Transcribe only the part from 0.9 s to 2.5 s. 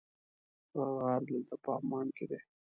غار دلته په عمان کې دی.